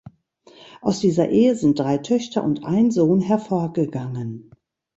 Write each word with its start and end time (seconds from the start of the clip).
Aus 0.81 0.99
dieser 0.99 1.29
Ehe 1.29 1.53
sind 1.53 1.77
drei 1.77 1.99
Töchter 1.99 2.43
und 2.43 2.65
ein 2.65 2.89
Sohn 2.89 3.21
hervorgegangen. 3.21 4.49